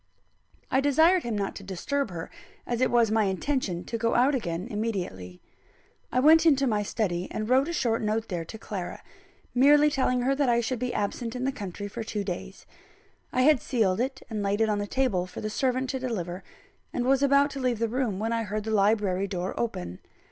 I 0.71 0.81
desired 0.81 1.21
him 1.21 1.37
not 1.37 1.55
to 1.57 1.63
disturb 1.63 2.09
her, 2.09 2.31
as 2.65 2.81
it 2.81 2.89
was 2.89 3.11
my 3.11 3.25
intention 3.25 3.83
to 3.83 3.99
go 3.99 4.15
out 4.15 4.33
again 4.33 4.67
immediately. 4.67 5.41
I 6.11 6.19
went 6.19 6.43
into 6.43 6.65
my 6.65 6.81
study, 6.81 7.27
and 7.29 7.47
wrote 7.47 7.67
a 7.67 7.71
short 7.71 8.01
note 8.01 8.27
there 8.27 8.43
to 8.43 8.57
Clara; 8.57 9.03
merely 9.53 9.91
telling 9.91 10.23
her 10.23 10.33
that 10.33 10.49
I 10.49 10.59
should 10.59 10.79
be 10.79 10.91
absent 10.91 11.35
in 11.35 11.43
the 11.43 11.51
country 11.51 11.87
for 11.87 12.03
two 12.03 12.23
days. 12.23 12.65
I 13.31 13.43
had 13.43 13.61
sealed 13.61 14.01
and 14.27 14.41
laid 14.41 14.59
it 14.59 14.69
on 14.69 14.79
the 14.79 14.87
table 14.87 15.27
for 15.27 15.39
the 15.39 15.51
servant 15.51 15.87
to 15.91 15.99
deliver, 15.99 16.43
and 16.91 17.05
was 17.05 17.21
about 17.21 17.51
to 17.51 17.59
leave 17.59 17.77
the 17.77 17.87
room, 17.87 18.17
when 18.17 18.33
I 18.33 18.41
heard 18.41 18.63
the 18.63 18.71
library 18.71 19.27
door 19.27 19.53
open. 19.55 19.99